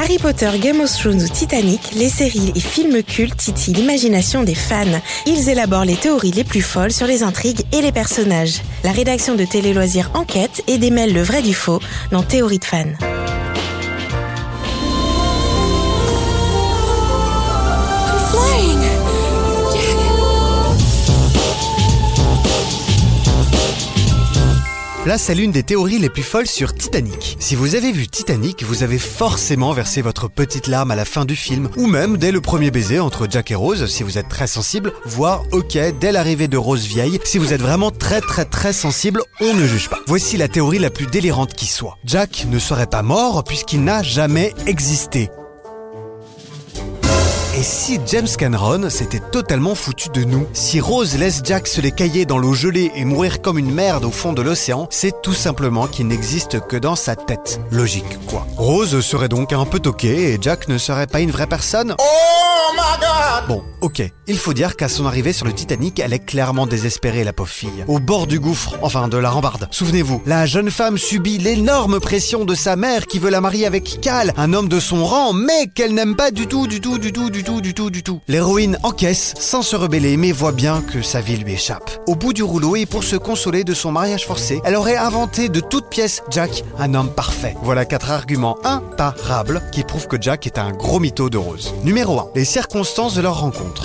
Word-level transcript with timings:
Harry 0.00 0.18
Potter, 0.18 0.50
Game 0.60 0.80
of 0.80 0.96
Thrones 0.96 1.24
ou 1.24 1.28
Titanic, 1.28 1.80
les 1.96 2.08
séries 2.08 2.52
et 2.54 2.60
films 2.60 3.02
cultes 3.02 3.36
titillent 3.36 3.74
l'imagination 3.74 4.44
des 4.44 4.54
fans. 4.54 4.84
Ils 5.26 5.48
élaborent 5.48 5.84
les 5.84 5.96
théories 5.96 6.30
les 6.30 6.44
plus 6.44 6.62
folles 6.62 6.92
sur 6.92 7.08
les 7.08 7.24
intrigues 7.24 7.62
et 7.72 7.82
les 7.82 7.90
personnages. 7.90 8.62
La 8.84 8.92
rédaction 8.92 9.34
de 9.34 9.44
Télé 9.44 9.74
Loisirs 9.74 10.12
enquête 10.14 10.62
et 10.68 10.78
démêle 10.78 11.12
le 11.12 11.22
vrai 11.22 11.42
du 11.42 11.52
faux 11.52 11.80
dans 12.12 12.22
Théorie 12.22 12.60
de 12.60 12.64
fans. 12.64 13.17
Là, 25.08 25.16
c'est 25.16 25.34
l'une 25.34 25.52
des 25.52 25.62
théories 25.62 25.98
les 25.98 26.10
plus 26.10 26.22
folles 26.22 26.46
sur 26.46 26.74
Titanic. 26.74 27.38
Si 27.40 27.54
vous 27.54 27.76
avez 27.76 27.92
vu 27.92 28.08
Titanic, 28.08 28.62
vous 28.62 28.82
avez 28.82 28.98
forcément 28.98 29.72
versé 29.72 30.02
votre 30.02 30.28
petite 30.28 30.66
larme 30.66 30.90
à 30.90 30.96
la 30.96 31.06
fin 31.06 31.24
du 31.24 31.34
film, 31.34 31.70
ou 31.78 31.86
même 31.86 32.18
dès 32.18 32.30
le 32.30 32.42
premier 32.42 32.70
baiser 32.70 33.00
entre 33.00 33.26
Jack 33.26 33.50
et 33.50 33.54
Rose, 33.54 33.86
si 33.86 34.02
vous 34.02 34.18
êtes 34.18 34.28
très 34.28 34.46
sensible, 34.46 34.92
voire 35.06 35.44
ok, 35.50 35.78
dès 35.98 36.12
l'arrivée 36.12 36.46
de 36.46 36.58
Rose 36.58 36.84
vieille, 36.84 37.20
si 37.24 37.38
vous 37.38 37.54
êtes 37.54 37.62
vraiment 37.62 37.90
très 37.90 38.20
très 38.20 38.44
très 38.44 38.74
sensible, 38.74 39.22
on 39.40 39.54
ne 39.54 39.66
juge 39.66 39.88
pas. 39.88 40.00
Voici 40.06 40.36
la 40.36 40.46
théorie 40.46 40.78
la 40.78 40.90
plus 40.90 41.06
délirante 41.06 41.54
qui 41.54 41.68
soit. 41.68 41.96
Jack 42.04 42.44
ne 42.50 42.58
serait 42.58 42.86
pas 42.86 43.02
mort 43.02 43.44
puisqu'il 43.44 43.84
n'a 43.84 44.02
jamais 44.02 44.52
existé. 44.66 45.30
Et 47.58 47.62
si 47.64 47.98
James 48.06 48.28
Cameron 48.38 48.88
s'était 48.88 49.18
totalement 49.18 49.74
foutu 49.74 50.10
de 50.10 50.22
nous 50.22 50.46
Si 50.52 50.78
Rose 50.78 51.18
laisse 51.18 51.40
Jack 51.42 51.66
se 51.66 51.80
les 51.80 51.90
cailler 51.90 52.24
dans 52.24 52.38
l'eau 52.38 52.54
gelée 52.54 52.92
et 52.94 53.04
mourir 53.04 53.42
comme 53.42 53.58
une 53.58 53.74
merde 53.74 54.04
au 54.04 54.12
fond 54.12 54.32
de 54.32 54.42
l'océan, 54.42 54.86
c'est 54.92 55.22
tout 55.22 55.34
simplement 55.34 55.88
qu'il 55.88 56.06
n'existe 56.06 56.60
que 56.60 56.76
dans 56.76 56.94
sa 56.94 57.16
tête. 57.16 57.60
Logique, 57.72 58.24
quoi. 58.28 58.46
Rose 58.56 59.00
serait 59.00 59.28
donc 59.28 59.52
un 59.52 59.64
peu 59.64 59.80
toqué 59.80 60.34
et 60.34 60.38
Jack 60.40 60.68
ne 60.68 60.78
serait 60.78 61.08
pas 61.08 61.18
une 61.18 61.32
vraie 61.32 61.48
personne 61.48 61.96
Oh 61.98 62.74
my 62.76 63.00
god 63.00 63.27
Bon, 63.46 63.62
ok. 63.80 64.02
Il 64.26 64.38
faut 64.38 64.52
dire 64.52 64.76
qu'à 64.76 64.88
son 64.88 65.06
arrivée 65.06 65.32
sur 65.32 65.46
le 65.46 65.52
Titanic, 65.52 66.00
elle 66.00 66.12
est 66.12 66.18
clairement 66.24 66.66
désespérée, 66.66 67.24
la 67.24 67.32
pauvre 67.32 67.50
fille. 67.50 67.84
Au 67.86 67.98
bord 67.98 68.26
du 68.26 68.40
gouffre, 68.40 68.76
enfin 68.82 69.08
de 69.08 69.16
la 69.16 69.30
rambarde. 69.30 69.68
Souvenez-vous, 69.70 70.22
la 70.26 70.46
jeune 70.46 70.70
femme 70.70 70.98
subit 70.98 71.38
l'énorme 71.38 72.00
pression 72.00 72.44
de 72.44 72.54
sa 72.54 72.76
mère 72.76 73.06
qui 73.06 73.18
veut 73.18 73.30
la 73.30 73.40
marier 73.40 73.66
avec 73.66 74.00
Cal, 74.00 74.32
un 74.36 74.52
homme 74.52 74.68
de 74.68 74.80
son 74.80 75.04
rang, 75.04 75.32
mais 75.32 75.68
qu'elle 75.74 75.94
n'aime 75.94 76.16
pas 76.16 76.30
du 76.30 76.46
tout, 76.46 76.66
du 76.66 76.80
tout, 76.80 76.98
du 76.98 77.12
tout, 77.12 77.30
du 77.30 77.42
tout, 77.42 77.60
du 77.60 77.74
tout, 77.74 77.90
du 77.90 78.02
tout. 78.02 78.20
L'héroïne 78.28 78.78
encaisse 78.82 79.34
sans 79.38 79.62
se 79.62 79.76
rebeller, 79.76 80.16
mais 80.16 80.32
voit 80.32 80.52
bien 80.52 80.82
que 80.82 81.02
sa 81.02 81.20
vie 81.20 81.36
lui 81.36 81.54
échappe. 81.54 81.90
Au 82.06 82.14
bout 82.14 82.32
du 82.32 82.42
rouleau, 82.42 82.76
et 82.76 82.86
pour 82.86 83.04
se 83.04 83.16
consoler 83.16 83.64
de 83.64 83.74
son 83.74 83.92
mariage 83.92 84.26
forcé, 84.26 84.60
elle 84.64 84.76
aurait 84.76 84.96
inventé 84.96 85.48
de 85.48 85.60
toutes 85.60 85.88
pièces 85.88 86.22
Jack, 86.30 86.64
un 86.78 86.94
homme 86.94 87.10
parfait. 87.10 87.54
Voilà 87.62 87.84
quatre 87.84 88.10
arguments 88.10 88.58
imparables 88.64 89.62
qui 89.72 89.84
prouvent 89.84 90.08
que 90.08 90.20
Jack 90.20 90.46
est 90.46 90.58
un 90.58 90.72
gros 90.72 90.98
mytho 91.00 91.30
de 91.30 91.38
Rose. 91.38 91.74
Numéro 91.84 92.18
1. 92.18 92.28
Les 92.34 92.44
circonstances 92.44 93.14
de 93.14 93.22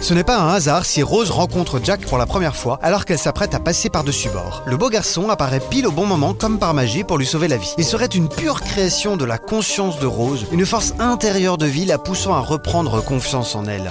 Ce 0.00 0.14
n'est 0.14 0.24
pas 0.24 0.38
un 0.38 0.54
hasard 0.54 0.84
si 0.84 1.02
Rose 1.02 1.30
rencontre 1.30 1.80
Jack 1.82 2.06
pour 2.06 2.18
la 2.18 2.26
première 2.26 2.56
fois 2.56 2.78
alors 2.82 3.04
qu'elle 3.04 3.18
s'apprête 3.18 3.54
à 3.54 3.60
passer 3.60 3.90
par-dessus 3.90 4.28
bord. 4.30 4.62
Le 4.66 4.76
beau 4.76 4.90
garçon 4.90 5.28
apparaît 5.28 5.60
pile 5.60 5.86
au 5.86 5.92
bon 5.92 6.06
moment 6.06 6.34
comme 6.34 6.58
par 6.58 6.74
magie 6.74 7.04
pour 7.04 7.18
lui 7.18 7.26
sauver 7.26 7.48
la 7.48 7.56
vie. 7.56 7.74
Il 7.78 7.84
serait 7.84 8.06
une 8.06 8.28
pure 8.28 8.60
création 8.60 9.16
de 9.16 9.24
la 9.24 9.38
conscience 9.38 9.98
de 9.98 10.06
Rose, 10.06 10.46
une 10.52 10.66
force 10.66 10.94
intérieure 10.98 11.58
de 11.58 11.66
vie 11.66 11.84
la 11.84 11.98
poussant 11.98 12.34
à 12.34 12.40
reprendre 12.40 13.02
confiance 13.02 13.54
en 13.54 13.64
elle. 13.66 13.90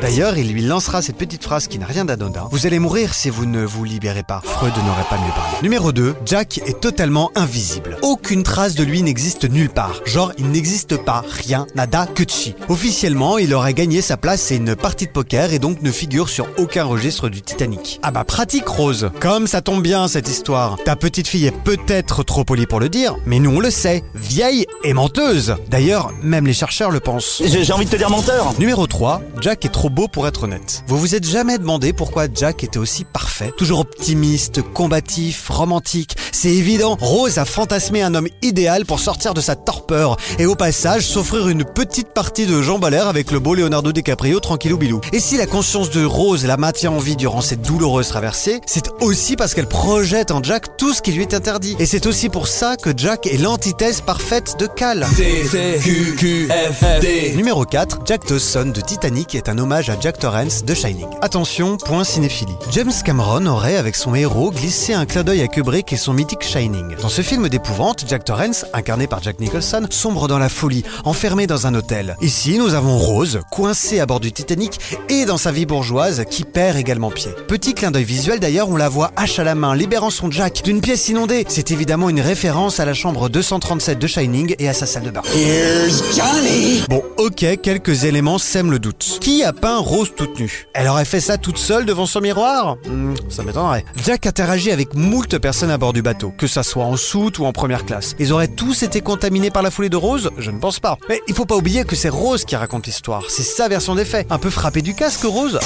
D'ailleurs, 0.00 0.36
il 0.36 0.52
lui 0.52 0.62
lancera 0.62 1.02
cette 1.02 1.16
petite 1.16 1.42
phrase 1.42 1.68
qui 1.68 1.78
n'a 1.78 1.86
rien 1.86 2.04
d'anodin. 2.04 2.48
Vous 2.50 2.66
allez 2.66 2.78
mourir 2.78 3.14
si 3.14 3.30
vous 3.30 3.46
ne 3.46 3.64
vous 3.64 3.84
libérez 3.84 4.22
pas. 4.22 4.42
Freud 4.44 4.72
n'aurait 4.76 5.08
pas 5.08 5.16
mieux 5.16 5.32
parlé. 5.34 5.56
Numéro 5.62 5.92
2. 5.92 6.14
Jack 6.26 6.58
est 6.66 6.80
totalement 6.80 7.30
invisible. 7.34 7.96
Aucune 8.02 8.42
trace 8.42 8.74
de 8.74 8.84
lui 8.84 9.02
n'existe 9.02 9.48
nulle 9.48 9.70
part. 9.70 10.00
Genre, 10.04 10.32
il 10.38 10.50
n'existe 10.50 10.96
pas. 10.96 11.24
Rien, 11.46 11.66
nada, 11.74 12.06
que 12.06 12.24
chi. 12.26 12.54
Officiellement, 12.68 13.38
il 13.38 13.54
aurait 13.54 13.74
gagné 13.74 14.02
sa 14.02 14.16
place 14.16 14.50
et 14.50 14.56
une 14.56 14.76
partie 14.76 15.06
de 15.06 15.12
poker 15.12 15.52
et 15.52 15.58
donc 15.58 15.82
ne 15.82 15.90
figure 15.90 16.28
sur 16.28 16.46
aucun 16.58 16.84
registre 16.84 17.28
du 17.28 17.42
Titanic. 17.42 18.00
Ah 18.02 18.10
bah 18.10 18.24
pratique, 18.24 18.68
Rose. 18.68 19.10
Comme 19.20 19.46
ça 19.46 19.62
tombe 19.62 19.82
bien, 19.82 20.08
cette 20.08 20.28
histoire. 20.28 20.76
Ta 20.84 20.96
petite 20.96 21.28
fille 21.28 21.46
est 21.46 21.62
peut-être 21.64 22.24
trop 22.24 22.44
polie 22.44 22.66
pour 22.66 22.80
le 22.80 22.88
dire, 22.88 23.16
mais 23.26 23.38
nous 23.38 23.50
on 23.50 23.60
le 23.60 23.70
sait. 23.70 24.02
Vieille 24.14 24.66
et 24.82 24.92
menteuse. 24.92 25.56
D'ailleurs, 25.70 26.12
même 26.22 26.46
les 26.46 26.52
chercheurs 26.52 26.90
le 26.90 27.00
pensent. 27.00 27.42
J'ai 27.44 27.64
j'ai 27.64 27.72
envie 27.72 27.86
de 27.86 27.90
te 27.90 27.96
dire 27.96 28.10
menteur 28.10 28.54
Numéro 28.58 28.86
3, 28.86 29.22
Jack 29.44 29.66
est 29.66 29.68
trop 29.68 29.90
beau 29.90 30.08
pour 30.08 30.26
être 30.26 30.44
honnête. 30.44 30.84
Vous 30.86 30.96
vous 30.96 31.14
êtes 31.14 31.28
jamais 31.28 31.58
demandé 31.58 31.92
pourquoi 31.92 32.28
Jack 32.34 32.64
était 32.64 32.78
aussi 32.78 33.04
parfait 33.04 33.52
Toujours 33.58 33.80
optimiste, 33.80 34.62
combatif, 34.62 35.50
romantique. 35.50 36.16
C'est 36.32 36.48
évident, 36.48 36.96
Rose 36.98 37.36
a 37.36 37.44
fantasmé 37.44 38.00
un 38.00 38.14
homme 38.14 38.28
idéal 38.40 38.86
pour 38.86 39.00
sortir 39.00 39.34
de 39.34 39.42
sa 39.42 39.54
torpeur 39.54 40.16
et 40.38 40.46
au 40.46 40.54
passage 40.54 41.06
s'offrir 41.06 41.48
une 41.48 41.62
petite 41.62 42.08
partie 42.14 42.46
de 42.46 42.54
à 42.84 42.90
l'air 42.90 43.06
avec 43.06 43.30
le 43.30 43.38
beau 43.38 43.54
Leonardo 43.54 43.92
DiCaprio 43.92 44.40
tranquillou 44.40 44.78
bilou. 44.78 45.02
Et 45.12 45.20
si 45.20 45.36
la 45.36 45.44
conscience 45.44 45.90
de 45.90 46.02
Rose 46.02 46.46
la 46.46 46.56
maintient 46.56 46.92
en 46.92 46.98
vie 46.98 47.14
durant 47.14 47.42
cette 47.42 47.60
douloureuse 47.60 48.08
traversée, 48.08 48.62
c'est 48.64 48.88
aussi 49.02 49.36
parce 49.36 49.52
qu'elle 49.52 49.68
projette 49.68 50.30
en 50.30 50.42
Jack 50.42 50.78
tout 50.78 50.94
ce 50.94 51.02
qui 51.02 51.12
lui 51.12 51.20
est 51.20 51.34
interdit. 51.34 51.76
Et 51.78 51.84
c'est 51.84 52.06
aussi 52.06 52.30
pour 52.30 52.48
ça 52.48 52.78
que 52.78 52.94
Jack 52.96 53.26
est 53.26 53.36
l'antithèse 53.36 54.00
parfaite 54.00 54.58
de 54.58 54.66
Cal. 54.66 55.06
C, 55.14 55.44
C, 55.44 55.80
Q, 55.82 56.16
Q, 56.16 56.48
F, 56.48 57.00
D 57.02 57.34
Numéro 57.36 57.66
4, 57.66 58.00
Jack 58.06 58.26
Dawson 58.26 58.72
de 58.74 58.80
Titanic 58.80 59.33
est 59.36 59.48
un 59.48 59.58
hommage 59.58 59.90
à 59.90 59.98
Jack 59.98 60.18
Torrance 60.18 60.64
de 60.64 60.74
Shining. 60.74 61.06
Attention, 61.20 61.76
point 61.76 62.04
cinéphilie. 62.04 62.56
James 62.70 62.92
Cameron 63.04 63.46
aurait, 63.46 63.76
avec 63.76 63.96
son 63.96 64.14
héros, 64.14 64.50
glissé 64.50 64.92
un 64.92 65.06
clin 65.06 65.24
d'œil 65.24 65.42
à 65.42 65.48
Kubrick 65.48 65.92
et 65.92 65.96
son 65.96 66.12
mythique 66.12 66.42
Shining. 66.42 66.96
Dans 67.00 67.08
ce 67.08 67.22
film 67.22 67.48
d'épouvante, 67.48 68.04
Jack 68.06 68.24
Torrance, 68.24 68.64
incarné 68.72 69.06
par 69.06 69.22
Jack 69.22 69.40
Nicholson, 69.40 69.86
sombre 69.90 70.28
dans 70.28 70.38
la 70.38 70.48
folie, 70.48 70.84
enfermé 71.04 71.46
dans 71.46 71.66
un 71.66 71.74
hôtel. 71.74 72.16
Ici, 72.20 72.58
nous 72.58 72.74
avons 72.74 72.98
Rose, 72.98 73.40
coincée 73.50 74.00
à 74.00 74.06
bord 74.06 74.20
du 74.20 74.32
Titanic 74.32 74.78
et 75.08 75.24
dans 75.24 75.38
sa 75.38 75.52
vie 75.52 75.66
bourgeoise, 75.66 76.24
qui 76.30 76.44
perd 76.44 76.76
également 76.76 77.10
pied. 77.10 77.30
Petit 77.48 77.74
clin 77.74 77.90
d'œil 77.90 78.04
visuel 78.04 78.40
d'ailleurs, 78.40 78.68
on 78.68 78.76
la 78.76 78.88
voit 78.88 79.10
hache 79.16 79.38
à 79.38 79.44
la 79.44 79.54
main, 79.54 79.74
libérant 79.74 80.10
son 80.10 80.30
Jack 80.30 80.62
d'une 80.64 80.80
pièce 80.80 81.08
inondée. 81.08 81.44
C'est 81.48 81.70
évidemment 81.70 82.08
une 82.08 82.20
référence 82.20 82.80
à 82.80 82.84
la 82.84 82.94
chambre 82.94 83.28
237 83.28 83.98
de 83.98 84.06
Shining 84.06 84.54
et 84.58 84.68
à 84.68 84.72
sa 84.72 84.86
salle 84.86 85.04
de 85.04 85.10
bain. 85.10 85.22
Here's 85.34 86.02
Johnny 86.16 86.82
Bon, 86.88 87.02
ok, 87.16 87.60
quelques 87.62 88.04
éléments 88.04 88.38
sèment 88.38 88.70
le 88.70 88.78
doute. 88.78 89.18
Qui 89.24 89.42
a 89.42 89.54
peint 89.54 89.78
Rose 89.78 90.12
toute 90.14 90.38
nue 90.38 90.68
Elle 90.74 90.86
aurait 90.86 91.06
fait 91.06 91.18
ça 91.18 91.38
toute 91.38 91.56
seule 91.56 91.86
devant 91.86 92.04
son 92.04 92.20
miroir 92.20 92.76
Hmm, 92.86 93.14
Ça 93.30 93.42
m'étonnerait. 93.42 93.86
Jack 94.04 94.26
interagit 94.26 94.70
avec 94.70 94.92
moult 94.94 95.38
personnes 95.38 95.70
à 95.70 95.78
bord 95.78 95.94
du 95.94 96.02
bateau, 96.02 96.30
que 96.36 96.46
ça 96.46 96.62
soit 96.62 96.84
en 96.84 96.98
soute 96.98 97.38
ou 97.38 97.46
en 97.46 97.52
première 97.52 97.86
classe. 97.86 98.14
Ils 98.18 98.34
auraient 98.34 98.48
tous 98.48 98.82
été 98.82 99.00
contaminés 99.00 99.50
par 99.50 99.62
la 99.62 99.70
folie 99.70 99.88
de 99.88 99.96
Rose? 99.96 100.28
Je 100.36 100.50
ne 100.50 100.58
pense 100.58 100.78
pas. 100.78 100.98
Mais 101.08 101.22
il 101.26 101.32
faut 101.32 101.46
pas 101.46 101.56
oublier 101.56 101.84
que 101.84 101.96
c'est 101.96 102.10
Rose 102.10 102.44
qui 102.44 102.54
raconte 102.54 102.84
l'histoire. 102.86 103.22
C'est 103.30 103.44
sa 103.44 103.66
version 103.66 103.94
des 103.94 104.04
faits. 104.04 104.26
Un 104.28 104.36
peu 104.36 104.50
frappée 104.50 104.82
du 104.82 104.94
casque, 104.94 105.24
Rose? 105.24 105.58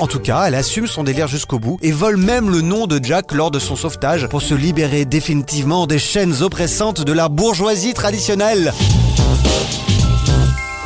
En 0.00 0.06
tout 0.06 0.20
cas, 0.20 0.44
elle 0.46 0.54
assume 0.54 0.86
son 0.86 1.04
délire 1.04 1.28
jusqu'au 1.28 1.58
bout 1.58 1.78
et 1.82 1.92
vole 1.92 2.16
même 2.16 2.48
le 2.48 2.62
nom 2.62 2.86
de 2.86 2.98
Jack 3.04 3.32
lors 3.32 3.50
de 3.50 3.58
son 3.58 3.76
sauvetage 3.76 4.26
pour 4.28 4.40
se 4.40 4.54
libérer 4.54 5.04
définitivement 5.04 5.86
des 5.86 5.98
chaînes 5.98 6.40
oppressantes 6.42 7.02
de 7.02 7.12
la 7.12 7.28
bourgeoisie 7.28 7.92
traditionnelle. 7.92 8.72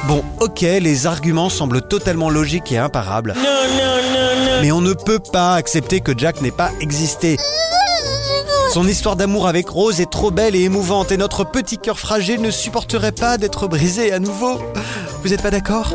Bon, 0.06 0.22
ok, 0.40 0.60
les 0.60 1.06
arguments 1.06 1.48
semblent 1.48 1.80
totalement 1.80 2.28
logiques 2.28 2.72
et 2.72 2.78
imparables. 2.78 3.34
Mais 4.60 4.70
on 4.70 4.80
ne 4.80 4.92
peut 4.92 5.18
pas 5.18 5.54
accepter 5.54 6.00
que 6.00 6.12
Jack 6.16 6.42
n'ait 6.42 6.50
pas 6.50 6.70
existé. 6.80 7.38
Son 8.72 8.86
histoire 8.86 9.16
d'amour 9.16 9.46
avec 9.46 9.68
Rose 9.68 10.00
est 10.00 10.10
trop 10.10 10.30
belle 10.30 10.56
et 10.56 10.62
émouvante 10.62 11.12
et 11.12 11.16
notre 11.16 11.44
petit 11.44 11.78
cœur 11.78 11.98
fragile 11.98 12.40
ne 12.42 12.50
supporterait 12.50 13.12
pas 13.12 13.38
d'être 13.38 13.68
brisé 13.68 14.12
à 14.12 14.18
nouveau. 14.18 14.58
Vous 15.22 15.32
êtes 15.32 15.42
pas 15.42 15.50
d'accord? 15.50 15.94